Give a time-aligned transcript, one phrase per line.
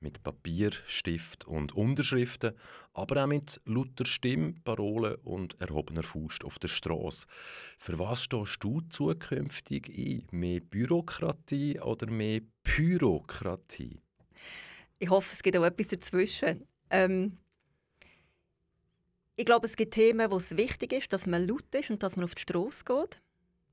[0.00, 2.54] Mit Papier, Stift und Unterschriften,
[2.92, 7.26] aber auch mit lauter Stimme, Parolen und erhobener Faust auf der Straße.
[7.78, 10.26] Für was stehst du zukünftig ein?
[10.30, 14.00] Mehr Bürokratie oder mehr Pyrokratie?
[15.00, 16.64] Ich hoffe, es gibt auch etwas dazwischen.
[16.90, 17.36] Ähm,
[19.34, 22.14] ich glaube, es gibt Themen, wo es wichtig ist, dass man laut ist und dass
[22.14, 23.20] man auf die Straße geht.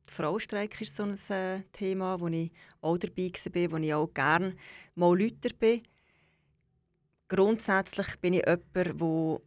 [0.07, 2.51] Der Frauenstreik ist so ein äh, Thema, wo ich
[2.81, 4.55] auch dabei war, wo ich auch gerne
[4.95, 5.81] mal lauter bin.
[7.27, 9.41] Grundsätzlich bin ich jemand, wo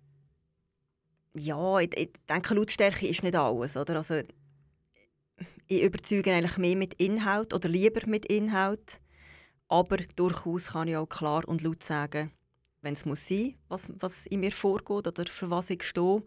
[1.35, 3.77] ja, ich, ich denke, Lautstärke ist nicht alles.
[3.77, 3.97] Oder?
[3.97, 4.23] Also,
[5.67, 9.01] ich überzeuge eigentlich mehr mit Inhalt oder lieber mit Inhalt.
[9.69, 12.33] Aber durchaus kann ich auch klar und laut sagen,
[12.81, 16.23] wenn es muss sein, was, was in mir vorgeht oder für was ich stehe.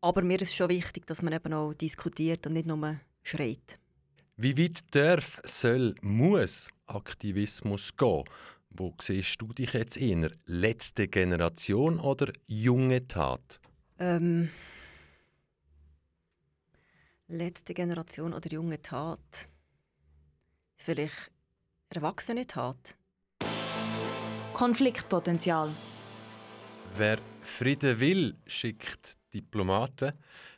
[0.00, 3.78] Aber mir ist schon wichtig, dass man eben auch diskutiert und nicht nur schreit.
[4.36, 8.24] Wie weit darf, soll, muss Aktivismus gehen?
[8.76, 10.32] Wo siehst du dich jetzt eher?
[10.46, 13.60] Letzte Generation oder junge Tat?
[14.00, 14.50] Ähm,
[17.28, 19.48] letzte Generation oder junge Tat?
[20.74, 21.30] Vielleicht
[21.88, 22.96] erwachsene Tat?
[24.54, 25.70] Konfliktpotenzial.
[26.96, 30.14] Wer Frieden will, schickt Diplomaten.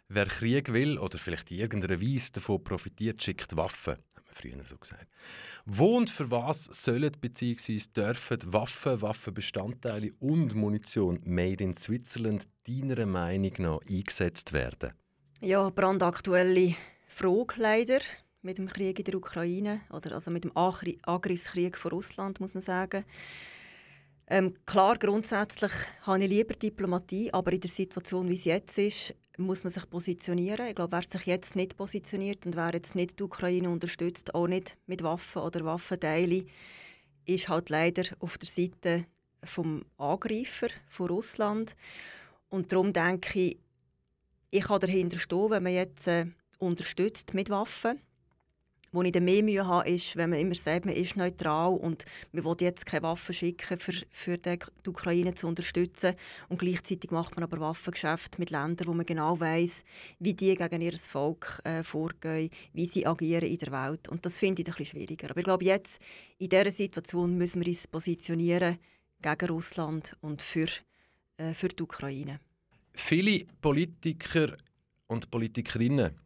[0.08, 3.96] Wer Krieg will oder vielleicht in irgendeiner Weise davon profitiert, schickt Waffen.
[4.36, 5.06] Früher so gesagt.
[5.64, 7.80] Wo und für was sollen bzw.
[7.96, 14.92] dürfen Waffen, Waffenbestandteile und Munition made in Switzerland deiner Meinung nach eingesetzt werden?
[15.40, 16.74] Ja, brandaktuelle
[17.08, 18.00] Frage leider
[18.42, 22.62] mit dem Krieg in der Ukraine oder also mit dem Angriffskrieg von Russland, muss man
[22.62, 23.04] sagen.
[24.28, 25.72] Ähm, klar, grundsätzlich
[26.02, 29.88] habe ich lieber Diplomatie, aber in der Situation, wie es jetzt ist, muss man sich
[29.88, 30.68] positionieren.
[30.68, 34.46] Ich glaube, wer sich jetzt nicht positioniert und wer jetzt nicht die Ukraine unterstützt, auch
[34.46, 36.48] nicht mit Waffen oder Waffenteilen,
[37.24, 39.06] ist halt leider auf der Seite
[39.44, 41.76] vom Angreifer von Russland.
[42.48, 43.58] Und darum denke ich,
[44.50, 46.26] ich kann dahinter stehen, wenn man jetzt äh,
[46.58, 48.00] unterstützt mit Waffen
[48.92, 52.04] wo ich dann mehr Mühe habe, ist, wenn man immer sagt, man ist neutral und
[52.32, 56.14] man will jetzt keine Waffen schicken, für, für die Ukraine zu unterstützen.
[56.48, 59.84] Und gleichzeitig macht man aber Waffengeschäfte mit Ländern, wo man genau weiß,
[60.18, 64.08] wie die gegen ihr Volk äh, vorgehen, wie sie agieren in der Welt.
[64.08, 65.30] Und das finde ich ein bisschen schwieriger.
[65.30, 66.00] Aber ich glaube, jetzt
[66.38, 68.78] in dieser Situation müssen wir uns positionieren
[69.20, 70.68] gegen Russland und für,
[71.36, 72.40] äh, für die Ukraine.
[72.94, 74.56] Viele Politiker
[75.06, 76.25] und Politikerinnen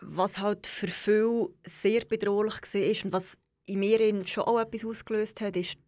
[0.00, 3.36] was halt für viele sehr bedrohlich war und was
[3.66, 5.78] in mir schon auch etwas ausgelöst hat, ist,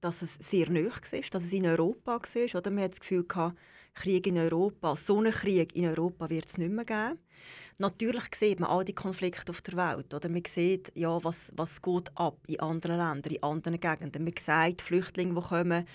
[0.00, 2.54] dass es sehr nahe war, dass es in Europa war.
[2.54, 3.58] Oder man hat das Gefühl, gehabt,
[3.94, 7.18] Krieg in Europa, so einen Krieg in Europa wird es nicht mehr geben.
[7.78, 10.14] Natürlich sieht man all die Konflikte auf der Welt.
[10.14, 14.24] Oder man sieht, ja, was, was geht ab in anderen Ländern, in anderen Gegenden.
[14.24, 15.86] Man sieht Flüchtlinge, die kommen,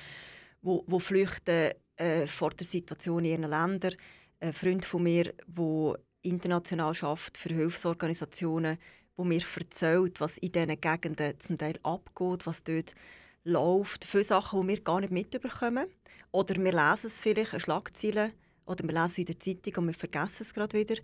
[0.62, 3.96] die, die flüchten äh, vor der Situation in ihren Ländern.
[4.40, 8.78] Ein Freund von mir, der international schafft für Hilfsorganisationen,
[9.16, 12.96] wo mir erzählt, was in diesen Gegenden zum Teil abgeht, was dort
[13.44, 14.06] läuft.
[14.06, 15.88] Viele Sachen, die wir gar nicht mitbekommen.
[16.32, 18.32] Oder wir lesen es vielleicht, eine Schlagzeile,
[18.66, 20.96] oder wir lesen es in der Zeitung und wir vergessen es gerade wieder.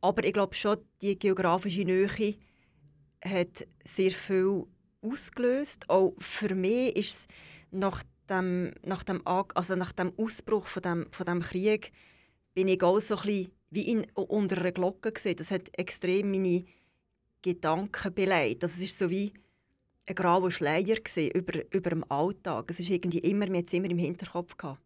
[0.00, 2.36] Aber ich glaube schon, die geografische Nähe
[3.22, 4.64] hat sehr viel
[5.02, 5.90] ausgelöst.
[5.90, 7.28] Auch für mich ist es
[7.70, 11.92] nach dem, nach dem, also nach dem Ausbruch von dem, von dem Krieg
[12.54, 15.36] bin ich auch so ein bisschen wie in, unter einer Glocke gesehen.
[15.36, 16.64] Das hat extrem meine
[17.42, 18.62] Gedanken beleidigt.
[18.62, 19.32] Das ist so wie
[20.06, 20.96] ein grauer Schleier
[21.34, 22.70] über, über dem Alltag.
[22.70, 24.80] Es ist irgendwie immer, mir immer im Hinterkopf gehabt.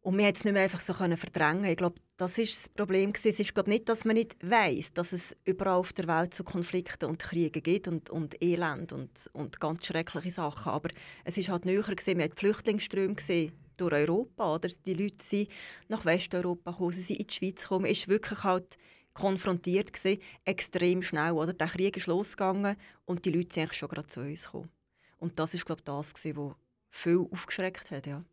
[0.00, 1.64] Und wir es nicht mehr einfach so verdrängen.
[1.64, 5.12] Ich glaube, das ist das Problem Es ist glaube nicht, dass man nicht weiß, dass
[5.12, 9.60] es überall auf der Welt so Konflikte und Kriege gibt und, und Elend und, und
[9.60, 10.72] ganz schreckliche Sachen.
[10.72, 10.90] Aber
[11.24, 12.18] es ist halt näher gesehen.
[12.18, 14.54] Man hat Flüchtlingsströme gesehen durch Europa.
[14.54, 14.68] Oder?
[14.86, 15.48] Die Leute sind
[15.88, 17.86] nach Westeuropa gekommen, sie sind in die Schweiz gekommen.
[17.86, 18.76] Es ist wirklich halt
[19.14, 21.32] konfrontiert gewesen, extrem schnell.
[21.32, 21.52] Oder?
[21.52, 24.70] Der Krieg ist losgegangen und die Leute sind eigentlich schon gerade zu uns gekommen.
[25.18, 26.54] Und das ist glaube ich das, was
[26.90, 28.06] viel aufgeschreckt hat.
[28.06, 28.24] Ja.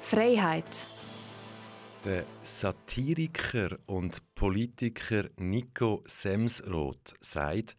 [0.00, 0.64] Freiheit.
[2.04, 7.76] Der Satiriker und Politiker Nico Semsroth sagt,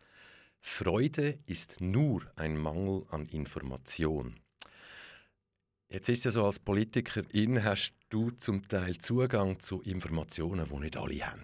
[0.59, 4.40] Freude ist nur ein Mangel an Information.
[5.91, 10.95] Jetzt ist ja so, als Politikerin hast du zum Teil Zugang zu Informationen, die nicht
[10.95, 11.43] alle haben.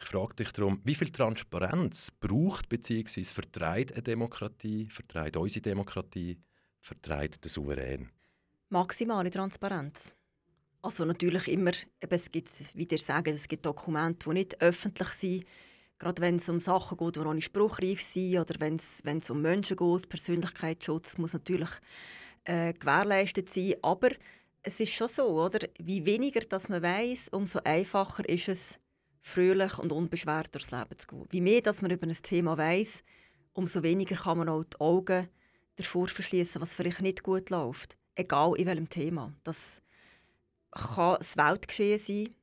[0.00, 3.24] Ich frage dich darum, wie viel Transparenz braucht bzw.
[3.24, 6.38] vertreibt eine Demokratie, vertreibt unsere Demokratie,
[6.80, 8.10] vertreibt der Souverän?
[8.68, 10.14] Maximale Transparenz.
[10.80, 15.08] Also natürlich immer, eben, es gibt, wie ihr sagt, es gibt Dokumente, die nicht öffentlich
[15.08, 15.44] sind.
[15.98, 19.18] Gerade wenn es um Sachen geht, die noch nicht spruchreif sind oder wenn es, wenn
[19.18, 21.70] es um Menschen geht, Persönlichkeitsschutz muss natürlich
[22.46, 23.74] äh, gewährleistet sein.
[23.82, 24.10] Aber
[24.62, 25.68] es ist schon so, oder?
[25.78, 28.78] Wie weniger das man weiß, umso einfacher ist es,
[29.20, 31.26] fröhlich und unbeschwert durchs Leben zu gehen.
[31.30, 33.02] Wie mehr dass man über ein Thema weiß,
[33.52, 35.28] umso weniger kann man auch die Augen
[35.74, 37.96] davor verschließen, was vielleicht nicht gut läuft.
[38.14, 39.32] Egal in welchem Thema.
[39.42, 39.82] Das
[40.70, 42.34] kann das Weltgeschehen sein,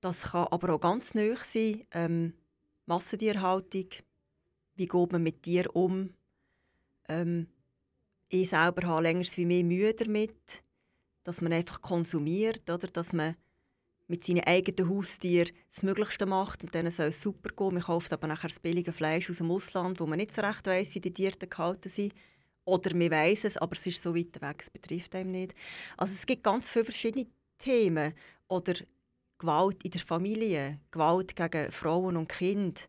[0.00, 1.86] das kann aber auch ganz neu sein.
[1.92, 2.34] Ähm,
[2.86, 3.86] Massentierhaltung,
[4.74, 6.14] wie geht man mit Tieren um?
[7.08, 7.46] Ähm,
[8.30, 10.62] ich selber habe länger wie mehr Mühe damit,
[11.24, 12.88] dass man einfach konsumiert, oder?
[12.88, 13.36] dass man
[14.06, 17.74] mit seinen eigenen Haustieren das Möglichste macht und dann soll es super gehen.
[17.74, 20.66] Man kauft aber nachher das billige Fleisch aus dem Ausland, wo man nicht so recht
[20.66, 22.12] weiß, wie die Tiere gehalten sind.
[22.64, 25.54] Oder man weiß es, aber es ist so weit weg, es betrifft einem nicht.
[25.96, 27.26] Also es gibt ganz viele verschiedene
[27.58, 28.14] Themen.
[28.48, 28.74] Oder
[29.38, 32.80] Gewalt in der Familie, Gewalt gegen Frauen und Kinder,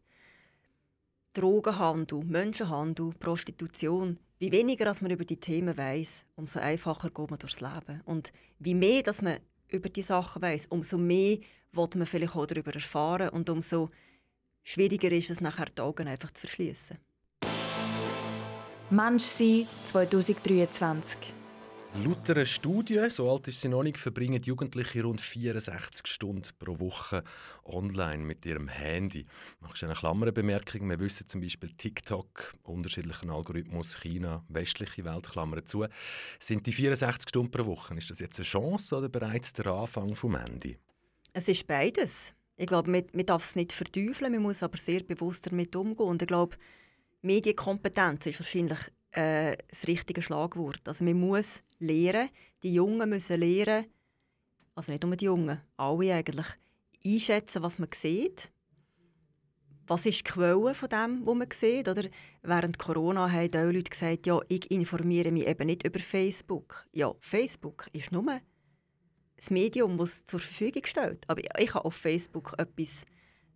[1.33, 4.19] Drogenhandel, Menschenhandel, Prostitution.
[4.41, 8.01] Wie weniger als man über die Themen weiß, umso einfacher geht man durchs Leben.
[8.05, 11.37] Und wie mehr dass man über die Sachen weiß, umso mehr
[11.73, 13.91] wird man vielleicht auch darüber erfahren und umso
[14.63, 16.97] schwieriger ist es nachher die Augen einfach zu verschließen.
[18.89, 21.40] Mensch sein 2023.
[21.93, 26.79] Laut einer Studie, so alt ist sie noch nicht, verbringen Jugendliche rund 64 Stunden pro
[26.79, 27.21] Woche
[27.65, 29.25] online mit ihrem Handy.
[29.59, 30.89] Machst du eine Klammerbemerkung?
[30.89, 35.85] Wir wissen zum Beispiel TikTok, unterschiedlichen Algorithmus, China, westliche Welt, Klammern zu.
[36.39, 40.15] Sind die 64 Stunden pro Woche, ist das jetzt eine Chance oder bereits der Anfang
[40.15, 40.77] vom Handy?
[41.33, 42.33] Es ist beides.
[42.55, 46.07] Ich glaube, man, man darf es nicht verteufeln, man muss aber sehr bewusst damit umgehen.
[46.07, 46.55] Und ich glaube,
[47.21, 48.79] Medienkompetenz ist wahrscheinlich
[49.11, 50.81] äh, das richtige Schlagwort.
[50.87, 52.29] Also man muss lernen,
[52.63, 53.85] die Jungen müssen lernen,
[54.75, 56.47] also nicht nur die Jungen, alle eigentlich,
[57.05, 58.51] einschätzen, was man sieht.
[59.87, 61.87] Was ist die Quelle von dem, was man sieht?
[61.89, 62.03] Oder
[62.43, 66.85] während Corona haben auch Leute gesagt, ja, ich informiere mich eben nicht über Facebook.
[66.93, 68.39] Ja, Facebook ist nur
[69.35, 71.27] das Medium, das zur Verfügung steht.
[71.27, 73.05] Aber ich kann auf Facebook etwas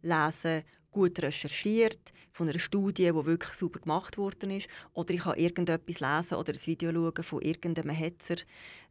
[0.02, 0.64] lesen,
[0.96, 4.70] gut recherchiert, von einer Studie, die wirklich super gemacht worden ist.
[4.94, 8.36] Oder ich kann irgendetwas lesen oder ein Video schauen von irgendeinem Hetzer,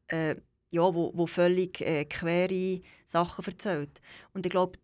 [0.08, 0.36] äh,
[0.70, 4.00] ja, wo, wo völlig äh, quere Sachen erzählt.
[4.34, 4.78] Und ich glaube,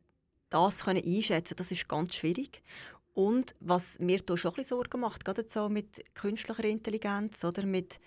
[0.48, 2.62] das können einschätzen, das ist ganz schwierig.
[3.12, 7.66] Und was mir da schon ein bisschen Sorgen macht, gerade so mit künstlicher Intelligenz oder
[7.66, 8.00] mit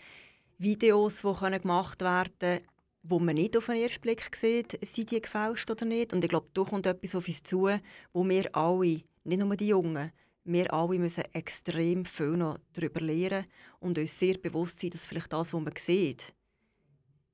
[0.58, 2.62] Videos, die gemacht werden können,
[3.04, 6.14] wo man nicht auf den ersten Blick sieht, sind die gefälscht oder nicht.
[6.14, 7.70] Und ich glaube, da kommt etwas auf uns zu,
[8.14, 10.12] wo wir alle, nicht nur die Jungen,
[10.46, 13.46] wir alle müssen extrem viel noch darüber lernen
[13.80, 16.34] und uns sehr bewusst sein, dass vielleicht das, was man sieht,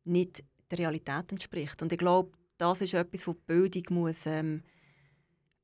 [0.03, 1.81] nicht der Realität entspricht.
[1.81, 4.63] Und ich glaube, das ist etwas, wo die Bildung muss, ähm,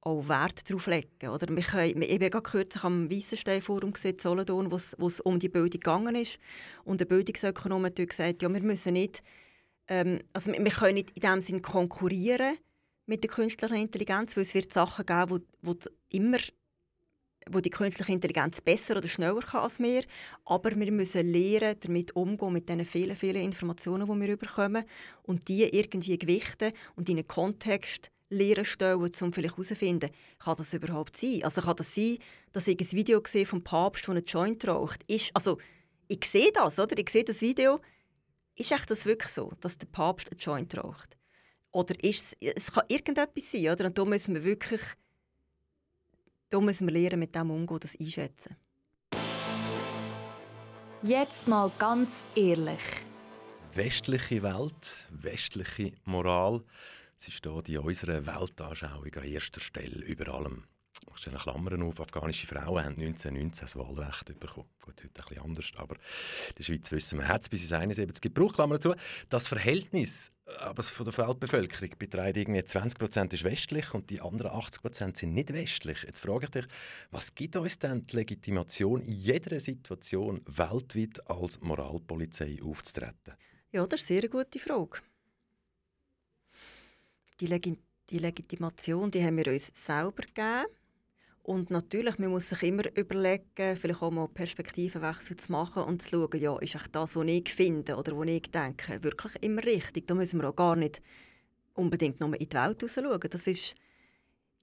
[0.01, 4.71] auch Wert darauf legen oder wir können, Ich habe gerade kürzlich am Weissenstein-Forum gesehen, Solothurn,
[4.71, 6.37] wo es um die Bildung gegangen ist.
[6.83, 9.23] Und der Bildungsökonom hat gesagt, ja, wir müssen nicht
[9.87, 12.57] ähm, also wir, können nicht in dem Sinn konkurrieren
[13.05, 15.75] mit der künstlichen Intelligenz, weil es wird Sachen geben, wo, wo
[16.09, 16.39] immer
[17.47, 20.03] wo die künstliche Intelligenz besser oder schneller kann als wir.
[20.45, 24.83] Aber wir müssen lernen, damit umgehen, mit den vielen, vielen Informationen, die wir bekommen
[25.23, 30.73] und die irgendwie gewichten und in einen Kontext lernen stellen, um vielleicht herauszufinden, kann das
[30.73, 31.43] überhaupt sein?
[31.43, 32.17] Also kann das sein,
[32.51, 35.03] dass ich ein Video gesehen vom Papst, der einen Joint raucht?
[35.07, 35.59] Ist, also,
[36.07, 36.97] ich sehe das, oder?
[36.97, 37.79] Ich sehe das Video.
[38.55, 41.17] Ist echt das wirklich so, dass der Papst einen Joint raucht?
[41.71, 43.85] Oder ist es, es kann irgendetwas sein, oder?
[43.85, 44.81] Und da müssen wir wirklich
[46.49, 48.55] da müssen wir lernen, mit dem umzugehen, das einschätzen.
[51.01, 52.81] Jetzt mal ganz ehrlich.
[53.73, 56.63] Westliche Welt, westliche Moral,
[57.17, 60.63] sie steht in unserer Weltanschauung an erster Stelle über allem.
[61.13, 64.67] Ich stelle Klammern auf, afghanische Frauen haben 1919 das Wahlrecht bekommen.
[64.81, 67.71] Gut, heute ein bisschen anders, aber in der Schweiz wissen wir, hat es bis ins
[67.71, 68.93] 71 gebraucht, Klammer dazu.
[69.29, 74.51] Das Verhältnis aber von der Weltbevölkerung beträgt irgendwie 20 Prozent ist westlich und die anderen
[74.51, 76.03] 80 Prozent sind nicht westlich.
[76.03, 76.65] Jetzt frage ich dich,
[77.11, 83.33] was gibt uns denn die Legitimation, in jeder Situation weltweit als Moralpolizei aufzutreten?
[83.71, 84.99] Ja, das ist eine sehr gute Frage.
[87.39, 87.77] Die, Legi
[88.09, 90.67] die Legitimation die haben wir uns selber gegeben
[91.45, 96.09] und natürlich, man muss sich immer überlegen, vielleicht auch mal Perspektivenwechsel zu machen und zu
[96.09, 100.07] schauen, ja, ist das, was ich finde oder was ich denke, wirklich immer richtig.
[100.07, 101.03] Da müssen wir auch gar nicht
[101.75, 103.19] unbedingt nur in die Welt schauen.
[103.29, 103.75] Das ist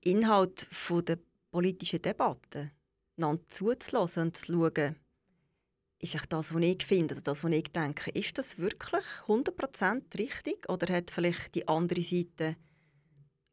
[0.00, 0.66] Inhalt
[1.06, 1.18] der
[1.52, 2.72] politischen Debatte.
[3.16, 4.96] Einander zuzulassen und zu schauen,
[6.00, 10.68] ist das, was ich finde oder das, was ich denke, ist das wirklich 100% richtig
[10.68, 12.56] oder hat vielleicht die andere Seite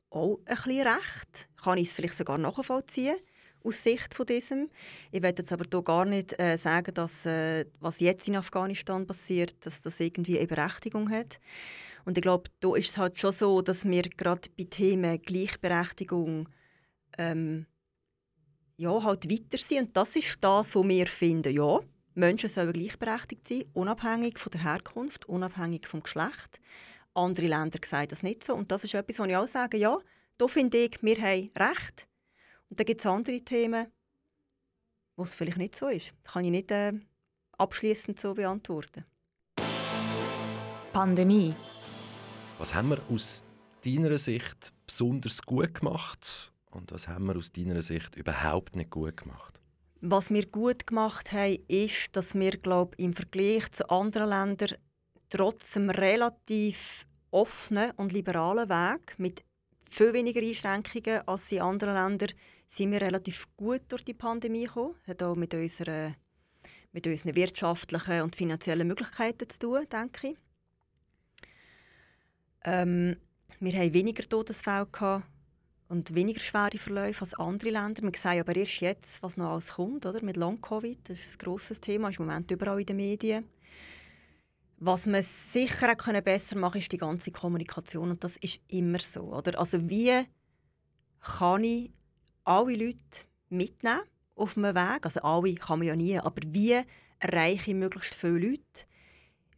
[0.09, 1.49] auch ein bisschen recht.
[1.61, 3.15] Kann ich es vielleicht sogar nachvollziehen
[3.63, 4.69] aus Sicht von diesem.
[5.11, 9.05] Ich werde jetzt aber hier gar nicht äh, sagen, dass äh, was jetzt in Afghanistan
[9.05, 11.39] passiert, dass das irgendwie eine Berechtigung hat.
[12.05, 16.47] Und ich glaube, da ist es halt schon so, dass wir gerade bei Themen Gleichberechtigung
[17.17, 17.65] ähm,
[18.77, 19.87] ja, halt weiter sind.
[19.87, 21.53] Und das ist das, was wir finden.
[21.53, 21.79] Ja,
[22.15, 26.59] Menschen sollen gleichberechtigt sein, unabhängig von der Herkunft, unabhängig vom Geschlecht.
[27.13, 28.55] Andere Länder sagen das nicht so.
[28.55, 29.97] Und das ist etwas, wo ich auch sage, ja,
[30.37, 32.07] da finde ich, wir haben Recht.
[32.69, 33.87] Und dann gibt es andere Themen,
[35.15, 36.13] wo es vielleicht nicht so ist.
[36.23, 36.93] Das kann ich nicht äh,
[37.57, 39.05] abschließend so beantworten.
[40.93, 41.53] Pandemie.
[42.57, 43.43] Was haben wir aus
[43.85, 49.17] deiner Sicht besonders gut gemacht und was haben wir aus deiner Sicht überhaupt nicht gut
[49.17, 49.61] gemacht?
[50.01, 54.77] Was wir gut gemacht haben, ist, dass wir glaube im Vergleich zu anderen Ländern
[55.29, 59.43] trotz einem relativ offenen und liberalen Weg mit
[59.89, 64.95] viel weniger Einschränkungen als in anderen Ländern sind wir relativ gut durch die Pandemie gekommen.
[64.99, 66.13] Das hat auch mit, unserer,
[66.91, 70.37] mit unseren wirtschaftlichen und finanziellen Möglichkeiten zu tun, denke ich.
[72.63, 73.17] Ähm,
[73.59, 75.23] wir hatten weniger Todesfälle
[75.87, 78.03] und weniger schwere Verläufe als andere Länder.
[78.03, 80.23] Wir sehen aber erst jetzt, was noch alles kommt, oder?
[80.23, 81.09] mit Long-Covid.
[81.09, 83.45] Das ist ein grosses Thema, ist im Moment überall in den Medien.
[84.81, 88.11] Was man sicher auch besser machen kann, ist die ganze Kommunikation.
[88.11, 89.33] Und das ist immer so.
[89.33, 89.59] Oder?
[89.59, 90.23] Also wie
[91.19, 91.91] kann ich
[92.45, 94.01] alle Leute mitnehmen
[94.35, 95.05] auf einem Weg?
[95.05, 96.81] Also alle kann man ja nie, aber wie
[97.19, 98.85] erreiche ich möglichst viele Leute?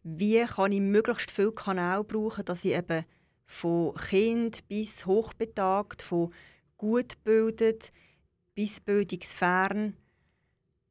[0.03, 3.05] Wie kann ich möglichst viele Kanäle brauchen, dass ich eben
[3.45, 6.33] von Kind bis hochbetagt, von
[6.77, 7.91] gut gebildet
[8.55, 9.95] bis bildungsfern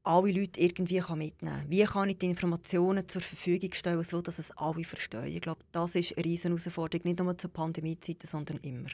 [0.03, 1.71] alle Leute irgendwie mitnehmen kann.
[1.71, 5.27] Wie kann ich die Informationen zur Verfügung stellen, so dass es alle verstehen?
[5.27, 8.89] Ich glaube, das ist eine riesen Herausforderung, nicht nur zur Pandemiezeiten, sondern immer.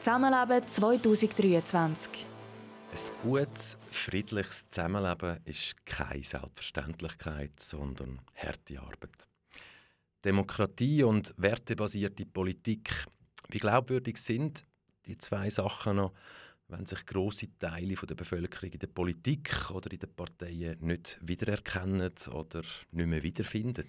[0.00, 2.26] Zusammenleben 2023
[2.90, 9.28] ein gutes, friedliches Zusammenleben ist keine Selbstverständlichkeit, sondern harte Arbeit.
[10.24, 13.06] Demokratie und wertebasierte Politik,
[13.48, 14.64] wie glaubwürdig sind
[15.06, 16.12] die zwei Sachen noch,
[16.68, 22.12] wenn sich große Teile der Bevölkerung in der Politik oder in den Parteien nicht wiedererkennen
[22.32, 23.86] oder nicht mehr wiederfinden?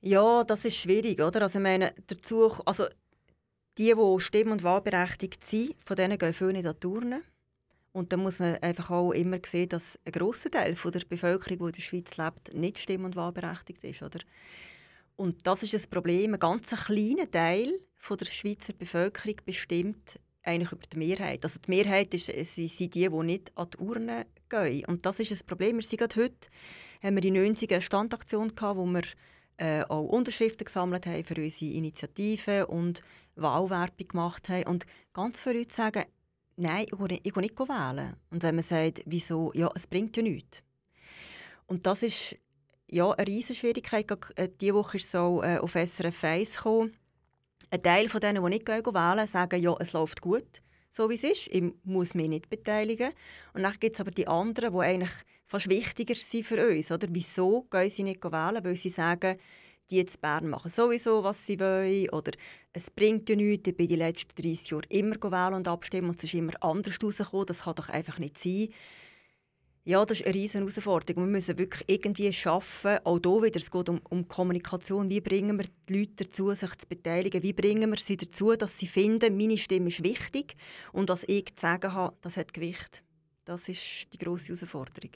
[0.00, 1.42] Ja, das ist schwierig, oder?
[1.42, 2.86] Also ich meine, dazu, also
[3.78, 7.22] die, die stimm- und wahlberechtigt sind, von denen gehen viele nicht an Turnen.
[7.92, 11.58] Und dann muss man einfach auch immer sehen, dass ein grosser Teil von der Bevölkerung,
[11.58, 14.02] die in der Schweiz lebt, nicht stimm- und wahlberechtigt ist.
[14.02, 14.20] Oder?
[15.16, 16.34] Und das ist das Problem.
[16.34, 21.44] Ein ganz kleiner Teil von der Schweizer Bevölkerung bestimmt eigentlich über die Mehrheit.
[21.44, 24.84] Also die Mehrheit ist, sind die, die nicht an die Urne gehen.
[24.86, 25.76] Und das ist das Problem.
[25.76, 26.48] Wir sind heute,
[27.02, 29.02] haben wir in 90 eine Standaktion gehabt, wo wir
[29.58, 33.02] äh, auch Unterschriften gesammelt haben für unsere Initiative und
[33.36, 34.64] Wahlwerbung gemacht haben.
[34.64, 36.04] Und ganz viele Leute sagen,
[36.56, 38.16] nein, ich gehe nicht, ich gehe nicht wählen.
[38.30, 40.62] Und wenn man sagt, wieso, ja, es bringt ja nichts.
[41.66, 42.36] Und das ist
[42.90, 44.10] ja, eine riesige Schwierigkeit.
[44.36, 46.96] Äh, diese Woche ist so äh, auf SRF 1 gekommen
[47.70, 50.62] ein Teil von denen, die nicht wählen, sagen, ja, es läuft gut.
[50.90, 51.48] so wie es ist.
[51.48, 53.12] Ich muss mich nicht beteiligen.
[53.52, 55.12] Und dann gibt es aber die anderen, die eigentlich
[55.46, 56.90] fast wichtiger sind für uns.
[56.90, 57.08] Oder?
[57.10, 58.64] Wieso gehen sie nicht wählen?
[58.64, 59.38] Weil sie sagen,
[59.90, 62.10] die jetzt Bern machen sowieso, was sie wollen.
[62.10, 62.32] Oder
[62.72, 66.18] es bringt ja nichts, ich bin die letzten 30 Jahre immer wählen und abstimmen und
[66.18, 67.46] es ist immer anders rausgekommen.
[67.46, 68.68] Das kann doch einfach nicht sein.
[69.88, 71.24] Ja, das ist eine riesige Herausforderung.
[71.24, 75.56] Wir müssen wirklich irgendwie schaffen, auch hier wieder, es geht um, um Kommunikation, wie bringen
[75.56, 79.38] wir die Leute dazu, sich zu beteiligen, wie bringen wir sie dazu, dass sie finden,
[79.38, 80.56] meine Stimme ist wichtig
[80.92, 83.02] und dass ich zu sagen habe, das hat Gewicht.
[83.46, 85.12] Das ist die grosse Herausforderung.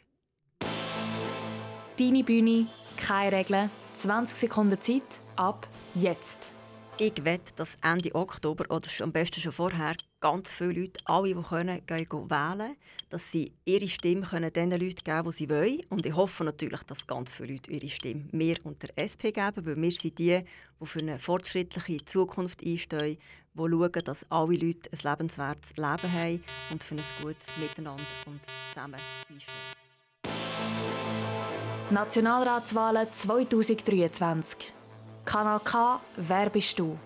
[1.99, 5.03] Deine Bühne, keine Regeln, 20 Sekunden Zeit,
[5.37, 6.51] ab jetzt.
[6.99, 11.43] Ich wette, dass Ende Oktober oder am besten schon vorher ganz viele Leute, alle, die
[11.43, 12.77] können, gehen, wählen,
[13.11, 15.83] dass sie ihre Stimme können den Leuten geben, die sie wollen.
[15.91, 19.67] Und ich hoffe natürlich, dass ganz viele Leute ihre Stimme mir und der SP geben,
[19.67, 20.43] weil wir sind die,
[20.81, 23.19] die für eine fortschrittliche Zukunft einstehen,
[23.55, 28.41] die schauen, dass alle Leute ein lebenswertes Leben haben und für ein gutes Miteinander und
[28.71, 29.83] zusammen einstehen.
[31.91, 34.73] Nationalratswahlen 2023.
[35.25, 36.97] Kanal K, wer bist du?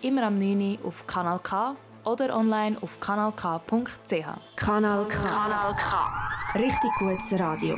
[0.00, 0.78] Immer am 9.
[0.80, 4.26] Uhr auf Kanal K oder online auf kanalk.ch.
[4.56, 5.22] Kanal K.
[5.22, 6.58] Kanal K.
[6.58, 7.76] Richtig gutes Radio.